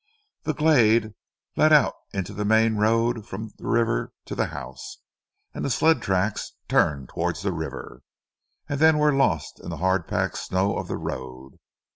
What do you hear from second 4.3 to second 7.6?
the house, and the sled tracks turned towards the